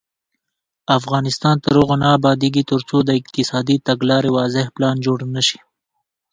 [0.97, 5.59] افغانستان تر هغو نه ابادیږي، ترڅو د اقتصادي تګلارې واضح پلان جوړ نشي.